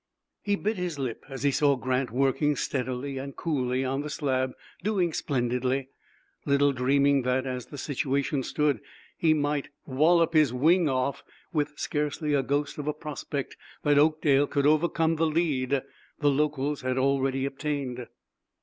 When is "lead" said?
15.27-15.83